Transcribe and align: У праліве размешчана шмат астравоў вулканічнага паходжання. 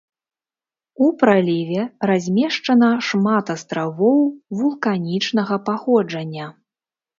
У 1.07 1.09
праліве 1.21 1.83
размешчана 2.11 2.89
шмат 3.09 3.45
астравоў 3.57 4.19
вулканічнага 4.63 5.63
паходжання. 5.71 6.47